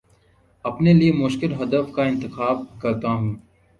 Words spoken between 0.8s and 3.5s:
لیے مشکل ہدف کا انتخاب کرتا ہوں